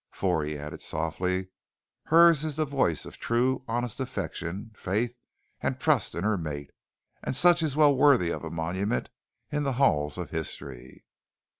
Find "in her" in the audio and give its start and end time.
6.15-6.39